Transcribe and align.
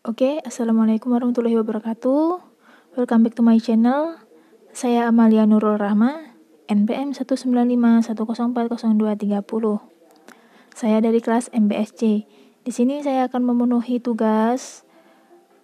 Oke, 0.00 0.40
Assalamualaikum 0.48 1.12
warahmatullahi 1.12 1.60
wabarakatuh. 1.60 2.40
Welcome 2.96 3.20
back 3.20 3.36
to 3.36 3.44
my 3.44 3.60
channel. 3.60 4.16
Saya 4.72 5.04
Amalia 5.04 5.44
Nurul 5.44 5.76
Rahma, 5.76 6.40
NPM 6.72 7.12
19510400230. 7.12 8.16
Saya 10.72 11.04
dari 11.04 11.20
kelas 11.20 11.52
MBSC. 11.52 12.24
Di 12.64 12.72
sini 12.72 13.04
saya 13.04 13.28
akan 13.28 13.44
memenuhi 13.52 14.00
tugas 14.00 14.88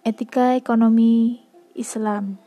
etika 0.05 0.53
ekonomi 0.53 1.41
Islam 1.73 2.37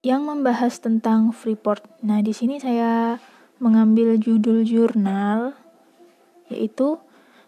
yang 0.00 0.24
membahas 0.24 0.80
tentang 0.80 1.36
Freeport. 1.36 1.84
Nah, 2.00 2.24
di 2.24 2.32
sini 2.32 2.64
saya 2.64 3.20
mengambil 3.60 4.16
judul 4.16 4.64
jurnal 4.64 5.52
yaitu 6.48 6.96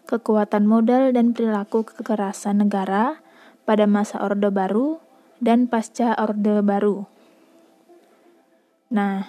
kekuatan 0.07 0.63
modal 0.63 1.11
dan 1.11 1.35
perilaku 1.35 1.83
kekerasan 1.83 2.63
negara 2.63 3.19
pada 3.67 3.83
masa 3.83 4.23
Orde 4.23 4.47
Baru 4.47 5.03
dan 5.43 5.67
pasca 5.67 6.15
Orde 6.15 6.63
Baru. 6.63 7.03
Nah, 8.87 9.27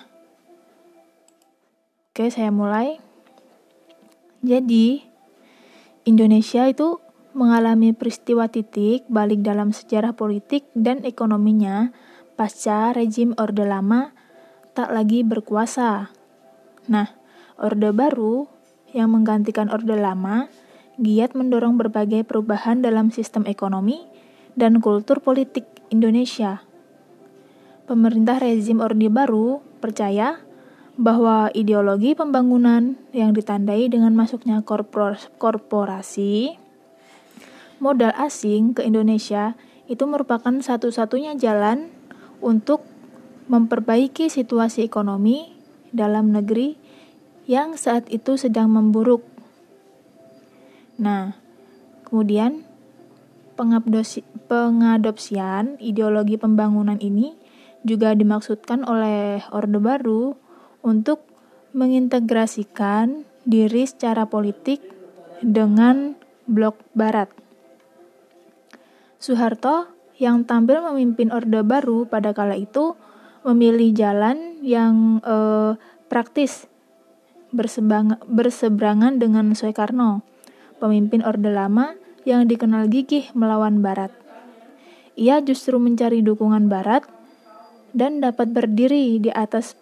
oke 2.15 2.31
saya 2.31 2.55
mulai. 2.55 3.03
Jadi, 4.39 5.03
Indonesia 6.07 6.71
itu 6.71 7.03
mengalami 7.35 7.91
peristiwa 7.91 8.47
titik 8.47 9.03
balik 9.11 9.43
dalam 9.43 9.75
sejarah 9.75 10.15
politik 10.15 10.71
dan 10.79 11.03
ekonominya 11.03 11.91
pasca 12.39 12.95
rejim 12.95 13.35
Orde 13.35 13.67
Lama 13.67 14.15
tak 14.79 14.95
lagi 14.95 15.27
berkuasa. 15.27 16.15
Nah, 16.87 17.11
Orde 17.59 17.91
Baru 17.91 18.47
yang 18.95 19.11
menggantikan 19.11 19.69
Orde 19.75 19.99
Lama 19.99 20.47
giat 20.99 21.39
mendorong 21.39 21.79
berbagai 21.79 22.27
perubahan 22.27 22.83
dalam 22.83 23.15
sistem 23.15 23.47
ekonomi 23.47 24.03
dan 24.59 24.83
kultur 24.83 25.23
politik 25.23 25.65
Indonesia. 25.95 26.67
Pemerintah 27.87 28.43
rezim 28.43 28.83
Orde 28.83 29.07
Baru 29.09 29.63
percaya 29.79 30.43
bahwa 30.99 31.49
ideologi 31.55 32.19
pembangunan 32.19 32.99
yang 33.15 33.31
ditandai 33.31 33.87
dengan 33.87 34.19
masuknya 34.19 34.61
korporasi 35.39 36.59
modal 37.79 38.11
asing 38.19 38.75
ke 38.75 38.83
Indonesia 38.83 39.55
itu 39.87 40.05
merupakan 40.05 40.51
satu-satunya 40.51 41.39
jalan 41.39 41.95
untuk 42.43 42.83
memperbaiki 43.47 44.29
situasi 44.29 44.85
ekonomi 44.85 45.55
dalam 45.95 46.35
negeri 46.35 46.77
yang 47.49 47.81
saat 47.81 48.05
itu 48.13 48.37
sedang 48.37 48.69
memburuk 48.69 49.25
Nah, 50.99 51.39
kemudian 52.03 52.67
pengadopsian 53.55 55.79
ideologi 55.79 56.35
pembangunan 56.35 56.99
ini 56.99 57.39
juga 57.87 58.19
dimaksudkan 58.19 58.83
oleh 58.83 59.39
Orde 59.55 59.79
Baru 59.79 60.35
untuk 60.83 61.23
mengintegrasikan 61.71 63.23
diri 63.47 63.87
secara 63.87 64.27
politik 64.27 64.83
dengan 65.39 66.19
blok 66.51 66.83
barat. 66.99 67.31
Soeharto 69.23 69.87
yang 70.19 70.43
tampil 70.43 70.83
memimpin 70.83 71.31
Orde 71.31 71.63
Baru 71.63 72.11
pada 72.11 72.35
kala 72.35 72.59
itu 72.59 72.99
memilih 73.47 73.95
jalan 73.95 74.59
yang 74.67 75.23
eh, 75.23 75.79
praktis 76.11 76.67
berseberangan 77.55 79.23
dengan 79.23 79.55
Soekarno 79.55 80.27
pemimpin 80.79 81.21
Orde 81.27 81.51
Lama 81.51 81.95
yang 82.23 82.47
dikenal 82.47 82.91
gigih 82.91 83.31
melawan 83.35 83.83
Barat. 83.85 84.15
Ia 85.19 85.43
justru 85.43 85.77
mencari 85.83 86.23
dukungan 86.23 86.71
Barat 86.71 87.03
dan 87.93 88.23
dapat 88.23 88.55
berdiri 88.55 89.19
di 89.19 89.31
atas 89.35 89.75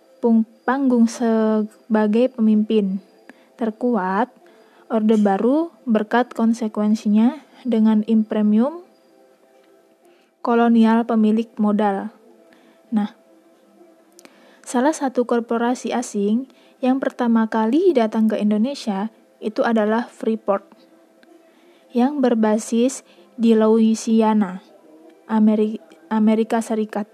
panggung 0.66 1.06
sebagai 1.06 2.32
pemimpin 2.34 2.98
terkuat 3.54 4.32
Orde 4.86 5.18
Baru 5.18 5.74
berkat 5.86 6.34
konsekuensinya 6.34 7.42
dengan 7.66 8.06
impremium 8.06 8.86
kolonial 10.46 11.02
pemilik 11.02 11.50
modal. 11.58 12.14
Nah, 12.94 13.18
salah 14.62 14.94
satu 14.94 15.26
korporasi 15.26 15.90
asing 15.90 16.46
yang 16.78 17.02
pertama 17.02 17.50
kali 17.50 17.90
datang 17.90 18.30
ke 18.30 18.38
Indonesia 18.38 19.10
itu 19.42 19.66
adalah 19.66 20.06
Freeport 20.06 20.75
yang 21.92 22.24
berbasis 22.24 23.04
di 23.36 23.52
Louisiana, 23.52 24.64
Amerika 26.10 26.58
Serikat. 26.64 27.06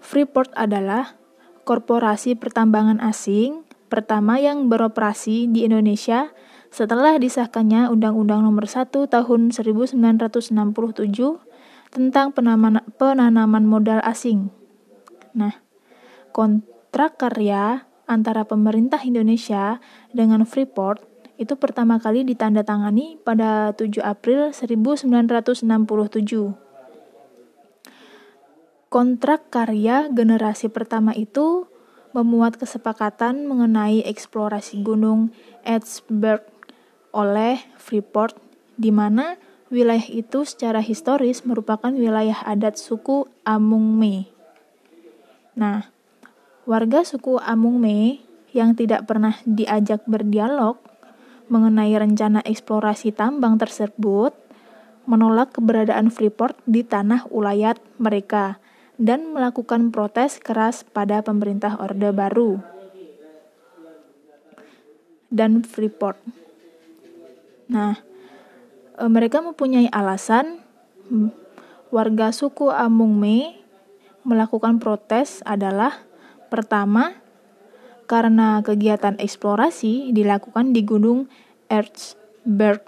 Freeport 0.00 0.54
adalah 0.54 1.18
korporasi 1.66 2.38
pertambangan 2.38 3.02
asing 3.02 3.66
pertama 3.90 4.38
yang 4.38 4.70
beroperasi 4.70 5.50
di 5.50 5.66
Indonesia 5.66 6.30
setelah 6.70 7.18
disahkannya 7.18 7.90
Undang-Undang 7.90 8.46
Nomor 8.46 8.70
1 8.70 8.90
Tahun 8.90 9.40
1967 9.50 10.54
tentang 11.90 12.26
penanaman 12.34 13.64
modal 13.66 13.98
asing. 14.06 14.50
Nah, 15.34 15.58
kontrak 16.30 17.18
karya 17.18 17.86
antara 18.06 18.46
pemerintah 18.46 19.02
Indonesia 19.02 19.82
dengan 20.14 20.46
Freeport 20.46 21.02
itu 21.36 21.52
pertama 21.56 22.00
kali 22.00 22.24
ditandatangani 22.24 23.20
pada 23.20 23.76
7 23.76 24.00
April 24.00 24.56
1967. 24.56 25.68
Kontrak 28.88 29.52
karya 29.52 30.08
generasi 30.08 30.72
pertama 30.72 31.12
itu 31.12 31.68
memuat 32.16 32.56
kesepakatan 32.56 33.44
mengenai 33.44 34.00
eksplorasi 34.08 34.80
gunung 34.80 35.28
Edsberg 35.68 36.40
oleh 37.12 37.60
Freeport 37.76 38.40
di 38.80 38.88
mana 38.88 39.36
wilayah 39.68 40.08
itu 40.08 40.48
secara 40.48 40.80
historis 40.80 41.44
merupakan 41.44 41.92
wilayah 41.92 42.40
adat 42.48 42.80
suku 42.80 43.28
Amungme. 43.44 44.32
Nah, 45.52 45.92
warga 46.64 47.04
suku 47.04 47.36
Amungme 47.36 48.24
yang 48.56 48.72
tidak 48.72 49.04
pernah 49.04 49.36
diajak 49.44 50.00
berdialog 50.08 50.80
mengenai 51.46 51.94
rencana 51.94 52.42
eksplorasi 52.42 53.14
tambang 53.14 53.58
tersebut 53.58 54.34
menolak 55.06 55.54
keberadaan 55.54 56.10
Freeport 56.10 56.58
di 56.66 56.82
tanah 56.82 57.30
ulayat 57.30 57.78
mereka 58.02 58.58
dan 58.98 59.30
melakukan 59.30 59.94
protes 59.94 60.42
keras 60.42 60.82
pada 60.82 61.22
pemerintah 61.22 61.78
Orde 61.78 62.10
Baru 62.10 62.58
dan 65.30 65.62
Freeport. 65.62 66.18
Nah, 67.70 67.98
e, 68.98 69.04
mereka 69.06 69.42
mempunyai 69.42 69.90
alasan 69.90 70.62
warga 71.94 72.34
suku 72.34 72.70
Amungme 72.72 73.62
melakukan 74.26 74.82
protes 74.82 75.38
adalah 75.46 76.02
pertama 76.50 77.14
karena 78.06 78.62
kegiatan 78.62 79.18
eksplorasi 79.18 80.14
dilakukan 80.14 80.70
di 80.70 80.86
Gunung 80.86 81.26
Erzberg. 81.66 82.86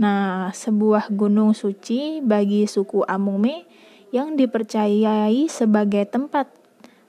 Nah, 0.00 0.48
sebuah 0.50 1.12
gunung 1.12 1.52
suci 1.52 2.24
bagi 2.24 2.64
suku 2.64 3.04
Amume 3.04 3.68
yang 4.08 4.40
dipercayai 4.40 5.46
sebagai 5.52 6.08
tempat 6.08 6.48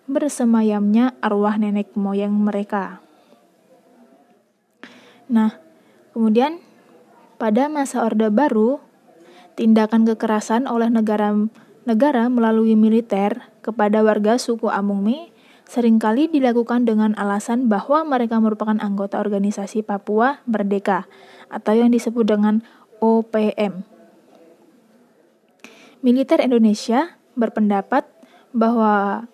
bersemayamnya 0.09 1.15
arwah 1.23 1.55
nenek 1.55 1.95
moyang 1.95 2.33
mereka. 2.35 2.99
Nah, 5.29 5.55
kemudian 6.11 6.59
pada 7.37 7.69
masa 7.69 8.03
Orde 8.03 8.27
Baru, 8.33 8.81
tindakan 9.53 10.03
kekerasan 10.03 10.65
oleh 10.65 10.89
negara 10.89 11.31
negara 11.87 12.27
melalui 12.27 12.73
militer 12.73 13.47
kepada 13.61 14.01
warga 14.01 14.41
suku 14.41 14.67
Amungme 14.67 15.31
sering 15.69 16.01
kali 16.01 16.25
dilakukan 16.25 16.89
dengan 16.89 17.13
alasan 17.13 17.69
bahwa 17.69 18.01
mereka 18.01 18.41
merupakan 18.41 18.81
anggota 18.81 19.21
organisasi 19.21 19.85
Papua 19.85 20.41
Merdeka 20.49 21.05
atau 21.53 21.77
yang 21.77 21.93
disebut 21.93 22.25
dengan 22.25 22.65
OPM. 22.97 23.85
Militer 26.01 26.41
Indonesia 26.41 27.21
berpendapat 27.37 28.09
bahwa 28.49 29.29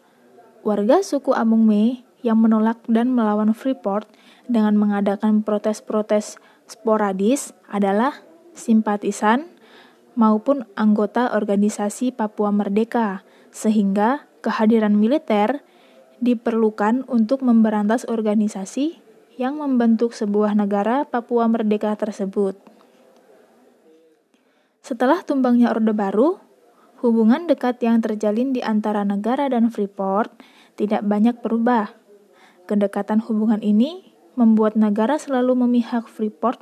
warga 0.68 1.00
suku 1.00 1.32
Amungme 1.32 2.04
yang 2.20 2.44
menolak 2.44 2.84
dan 2.92 3.16
melawan 3.16 3.56
Freeport 3.56 4.10
dengan 4.52 4.76
mengadakan 4.76 5.40
protes-protes 5.40 6.36
sporadis 6.68 7.56
adalah 7.72 8.20
simpatisan 8.52 9.48
maupun 10.20 10.68
anggota 10.76 11.31
organisasi 11.31 12.12
Papua 12.12 12.52
Merdeka, 12.52 13.24
sehingga 13.54 14.28
kehadiran 14.44 14.98
militer 14.98 15.62
diperlukan 16.24 17.08
untuk 17.08 17.44
memberantas 17.44 18.08
organisasi 18.08 19.00
yang 19.36 19.60
membentuk 19.60 20.16
sebuah 20.16 20.56
negara 20.56 21.04
Papua 21.04 21.48
Merdeka 21.52 21.92
tersebut. 22.00 22.56
Setelah 24.86 25.26
tumbangnya 25.26 25.74
Orde 25.74 25.92
Baru, 25.92 26.40
hubungan 27.02 27.50
dekat 27.50 27.82
yang 27.84 28.00
terjalin 28.00 28.54
di 28.54 28.62
antara 28.62 29.02
negara 29.02 29.50
dan 29.50 29.74
Freeport 29.74 30.32
tidak 30.80 31.04
banyak 31.04 31.42
berubah. 31.42 31.92
Kedekatan 32.70 33.22
hubungan 33.26 33.60
ini 33.66 34.16
membuat 34.38 34.78
negara 34.78 35.18
selalu 35.18 35.68
memihak 35.68 36.08
Freeport 36.08 36.62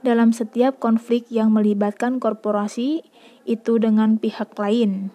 dalam 0.00 0.32
setiap 0.32 0.80
konflik 0.80 1.28
yang 1.28 1.52
melibatkan 1.52 2.18
korporasi 2.18 3.04
itu 3.44 3.72
dengan 3.76 4.16
pihak 4.16 4.56
lain. 4.56 5.12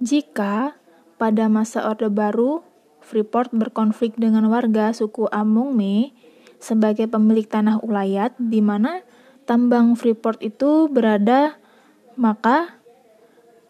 Jika 0.00 0.76
pada 1.16 1.48
masa 1.48 1.84
Orde 1.88 2.12
Baru 2.12 2.64
Freeport 3.06 3.54
berkonflik 3.54 4.18
dengan 4.18 4.50
warga 4.50 4.90
suku 4.90 5.30
Amungme 5.30 6.10
sebagai 6.58 7.06
pemilik 7.06 7.46
tanah 7.46 7.78
ulayat 7.78 8.34
di 8.40 8.58
mana 8.58 9.06
tambang 9.46 9.94
Freeport 9.94 10.42
itu 10.42 10.90
berada, 10.90 11.54
maka 12.18 12.82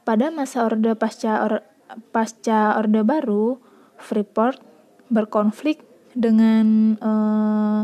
pada 0.08 0.32
masa 0.32 0.64
Orde 0.64 0.96
pasca 0.96 1.44
or, 1.44 1.52
pasca 2.16 2.80
Orde 2.80 3.04
Baru, 3.04 3.60
Freeport 4.00 4.64
berkonflik 5.12 5.84
dengan 6.16 6.96
eh, 6.96 7.80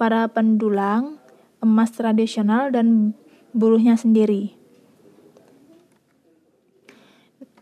para 0.00 0.26
pendulang 0.32 1.20
emas 1.60 1.92
tradisional 1.92 2.72
dan 2.72 3.12
buruhnya 3.52 4.00
sendiri. 4.00 4.56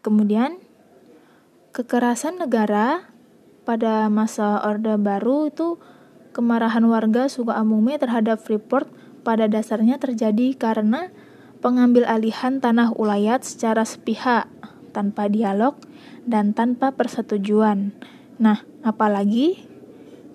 Kemudian, 0.03 0.59
kekerasan 1.73 2.37
negara 2.37 3.09
pada 3.65 4.13
masa 4.13 4.61
Orde 4.61 5.01
Baru 5.01 5.49
itu 5.49 5.81
kemarahan 6.37 6.85
warga 6.85 7.33
suku 7.33 7.49
Amume 7.49 7.97
terhadap 7.97 8.45
Freeport 8.45 8.93
pada 9.25 9.49
dasarnya 9.49 9.97
terjadi 9.97 10.53
karena 10.53 11.09
pengambil 11.65 12.05
alihan 12.05 12.61
tanah 12.61 12.93
ulayat 12.93 13.41
secara 13.49 13.89
sepihak, 13.89 14.53
tanpa 14.93 15.33
dialog, 15.33 15.81
dan 16.29 16.53
tanpa 16.53 16.93
persetujuan. 16.93 17.97
Nah, 18.37 18.69
apalagi 18.85 19.65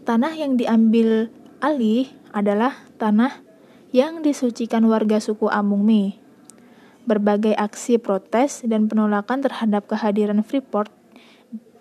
tanah 0.09 0.33
yang 0.33 0.57
diambil 0.57 1.29
alih 1.61 2.09
adalah 2.33 2.73
tanah 2.97 3.45
yang 3.93 4.25
disucikan 4.25 4.81
warga 4.89 5.21
suku 5.21 5.53
Amungme. 5.53 6.17
Berbagai 7.05 7.53
aksi 7.53 8.01
protes 8.01 8.65
dan 8.65 8.89
penolakan 8.89 9.45
terhadap 9.45 9.85
kehadiran 9.85 10.41
Freeport 10.41 10.96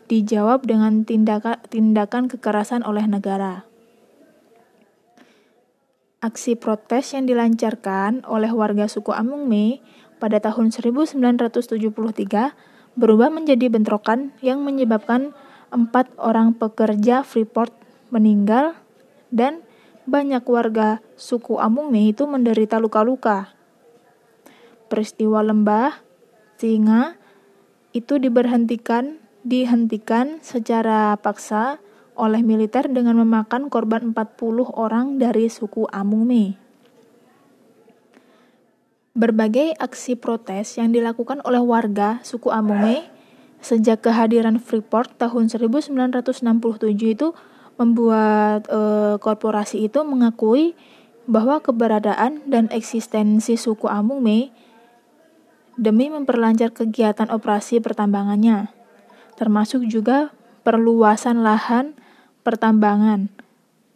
dijawab 0.06 0.66
dengan 0.66 1.02
tindakan, 1.02 1.58
tindakan 1.66 2.30
kekerasan 2.30 2.86
oleh 2.86 3.06
negara. 3.06 3.66
Aksi 6.22 6.56
protes 6.58 7.14
yang 7.14 7.28
dilancarkan 7.28 8.24
oleh 8.26 8.50
warga 8.50 8.90
suku 8.90 9.12
Amungme 9.14 9.84
pada 10.18 10.40
tahun 10.40 10.72
1973 10.72 11.76
berubah 12.96 13.28
menjadi 13.28 13.68
bentrokan 13.68 14.32
yang 14.40 14.64
menyebabkan 14.64 15.36
empat 15.68 16.08
orang 16.16 16.56
pekerja 16.56 17.20
Freeport 17.20 17.70
meninggal 18.08 18.74
dan 19.28 19.60
banyak 20.08 20.42
warga 20.46 21.04
suku 21.18 21.58
Amungme 21.58 22.14
itu 22.14 22.24
menderita 22.24 22.80
luka-luka. 22.80 23.52
Peristiwa 24.86 25.42
lembah 25.42 25.98
singa 26.56 27.18
itu 27.92 28.16
diberhentikan 28.16 29.18
dihentikan 29.46 30.42
secara 30.42 31.14
paksa 31.22 31.78
oleh 32.18 32.42
militer 32.42 32.90
dengan 32.90 33.22
memakan 33.22 33.70
korban 33.70 34.10
40 34.10 34.66
orang 34.74 35.22
dari 35.22 35.46
suku 35.46 35.86
Amungme. 35.94 36.58
Berbagai 39.14 39.78
aksi 39.78 40.18
protes 40.18 40.76
yang 40.76 40.90
dilakukan 40.90 41.40
oleh 41.46 41.62
warga 41.62 42.18
suku 42.26 42.50
Amungme 42.50 43.06
sejak 43.62 44.04
kehadiran 44.04 44.60
Freeport 44.60 45.14
tahun 45.16 45.48
1967 45.48 46.42
itu 47.06 47.32
membuat 47.80 48.68
e, 48.68 48.80
korporasi 49.20 49.88
itu 49.88 50.04
mengakui 50.04 50.76
bahwa 51.24 51.60
keberadaan 51.60 52.44
dan 52.50 52.68
eksistensi 52.74 53.56
suku 53.56 53.88
Amungme 53.88 54.52
demi 55.76 56.08
memperlancar 56.08 56.72
kegiatan 56.72 57.28
operasi 57.28 57.84
pertambangannya, 57.84 58.72
termasuk 59.36 59.84
juga 59.86 60.32
perluasan 60.66 61.44
lahan 61.44 61.94
pertambangan. 62.42 63.30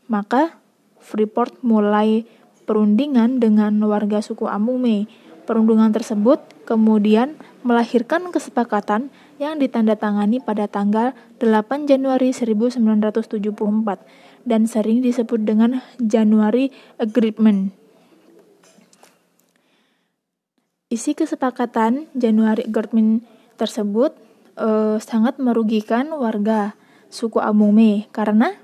Maka 0.06 0.54
Freeport 1.00 1.64
mulai 1.64 2.28
perundingan 2.68 3.42
dengan 3.42 3.74
warga 3.82 4.22
suku 4.22 4.46
Amungme. 4.46 5.10
Perundingan 5.48 5.90
tersebut 5.90 6.38
kemudian 6.68 7.34
melahirkan 7.66 8.30
kesepakatan 8.30 9.10
yang 9.42 9.58
ditandatangani 9.58 10.38
pada 10.38 10.70
tanggal 10.70 11.16
8 11.42 11.90
Januari 11.90 12.30
1974 12.30 14.46
dan 14.46 14.70
sering 14.70 15.02
disebut 15.02 15.42
dengan 15.42 15.82
January 15.98 16.70
Agreement. 17.00 17.74
Isi 20.90 21.14
kesepakatan 21.14 22.10
Januari 22.14 22.66
Agreement 22.66 23.22
tersebut 23.58 24.14
eh, 24.56 24.96
sangat 25.02 25.38
merugikan 25.42 26.10
warga 26.14 26.74
suku 27.10 27.42
Amume 27.42 28.06
karena 28.14 28.54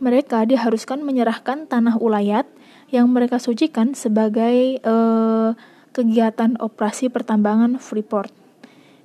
mereka 0.00 0.46
diharuskan 0.48 1.04
menyerahkan 1.04 1.68
tanah 1.68 2.00
ulayat 2.00 2.48
yang 2.88 3.10
mereka 3.10 3.38
sucikan 3.38 3.92
sebagai 3.92 4.80
eh, 4.80 5.50
kegiatan 5.90 6.56
operasi 6.58 7.10
pertambangan 7.10 7.82
Freeport. 7.82 8.32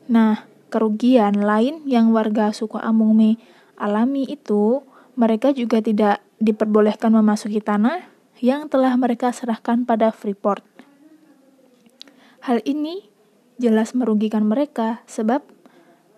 Nah, 0.05 0.45
kerugian 0.69 1.41
lain 1.41 1.81
yang 1.89 2.13
warga 2.13 2.53
suku 2.53 2.77
Amume 2.77 3.41
alami 3.75 4.25
itu 4.29 4.85
mereka 5.15 5.51
juga 5.55 5.79
tidak 5.79 6.23
diperbolehkan 6.39 7.11
memasuki 7.15 7.63
tanah 7.63 8.05
yang 8.43 8.67
telah 8.67 8.91
mereka 8.99 9.31
serahkan 9.31 9.87
pada 9.87 10.11
Freeport. 10.11 10.63
Hal 12.43 12.61
ini 12.67 13.07
jelas 13.55 13.95
merugikan 13.95 14.43
mereka 14.45 15.01
sebab 15.07 15.41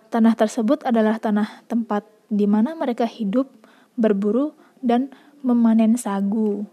tanah 0.08 0.34
tersebut 0.36 0.84
adalah 0.88 1.20
tanah 1.20 1.68
tempat 1.68 2.08
di 2.28 2.48
mana 2.48 2.76
mereka 2.76 3.08
hidup, 3.08 3.48
berburu, 3.96 4.56
dan 4.84 5.12
memanen 5.42 5.96
sagu. 5.96 6.68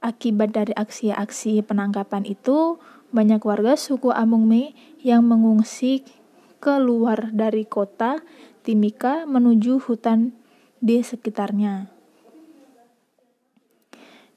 Akibat 0.00 0.56
dari 0.56 0.72
aksi-aksi 0.72 1.60
penangkapan 1.60 2.24
itu, 2.24 2.80
banyak 3.12 3.42
warga 3.44 3.76
suku 3.76 4.08
Amungme 4.14 4.72
yang 5.02 5.26
mengungsi 5.26 6.06
keluar 6.62 7.32
dari 7.32 7.66
kota 7.66 8.22
Timika 8.64 9.24
menuju 9.28 9.80
hutan 9.82 10.32
di 10.80 11.00
sekitarnya. 11.04 11.92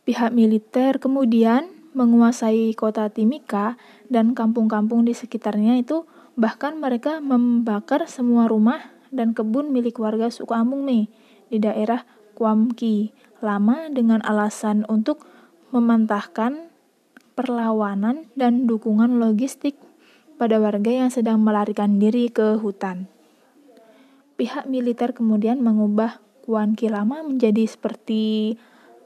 Pihak 0.04 0.36
militer 0.36 1.00
kemudian 1.00 1.72
menguasai 1.96 2.76
kota 2.76 3.08
Timika 3.08 3.80
dan 4.12 4.36
kampung-kampung 4.36 5.08
di 5.08 5.16
sekitarnya 5.16 5.80
itu 5.80 6.04
bahkan 6.34 6.82
mereka 6.82 7.22
membakar 7.22 8.10
semua 8.10 8.50
rumah 8.50 8.82
dan 9.14 9.38
kebun 9.38 9.70
milik 9.70 10.02
warga 10.02 10.34
suku 10.34 10.54
Amungme 10.54 11.10
di 11.54 11.58
daerah 11.62 12.06
Kuamki 12.34 13.14
lama 13.46 13.92
dengan 13.94 14.26
alasan 14.26 14.90
untuk 14.90 15.30
memantahkan 15.70 16.74
perlawanan 17.38 18.26
dan 18.34 18.66
dukungan 18.66 19.22
logistik 19.22 19.78
pada 20.42 20.58
warga 20.58 20.90
yang 20.90 21.10
sedang 21.14 21.46
melarikan 21.46 22.02
diri 22.02 22.30
ke 22.34 22.58
hutan. 22.58 23.06
Pihak 24.34 24.66
militer 24.66 25.14
kemudian 25.14 25.62
mengubah 25.62 26.18
Kuanki 26.44 26.90
lama 26.90 27.24
menjadi 27.24 27.64
seperti 27.70 28.58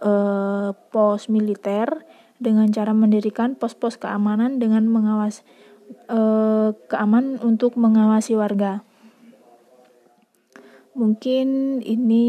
uh, 0.02 0.74
pos 0.90 1.30
militer 1.30 2.08
dengan 2.42 2.70
cara 2.74 2.98
mendirikan 2.98 3.54
pos-pos 3.54 3.98
keamanan 4.02 4.58
dengan 4.58 4.90
mengawas 4.90 5.46
eh, 5.90 6.70
keamanan 6.88 7.40
untuk 7.44 7.76
mengawasi 7.80 8.36
warga. 8.36 8.88
Mungkin 10.98 11.80
ini 11.86 12.26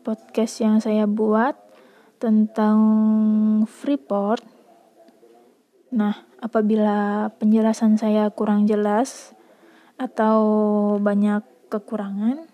podcast 0.00 0.64
yang 0.64 0.80
saya 0.80 1.04
buat 1.04 1.52
tentang 2.16 2.80
Freeport. 3.68 4.40
Nah, 5.92 6.24
apabila 6.40 7.28
penjelasan 7.36 8.00
saya 8.00 8.32
kurang 8.32 8.64
jelas 8.64 9.36
atau 10.00 10.40
banyak 11.04 11.44
kekurangan, 11.68 12.48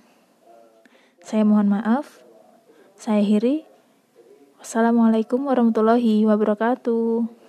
saya 1.22 1.46
mohon 1.46 1.70
maaf. 1.70 2.26
Saya 2.98 3.22
Hiri. 3.22 3.62
Assalamualaikum 4.58 5.44
warahmatullahi 5.46 6.26
wabarakatuh. 6.26 7.43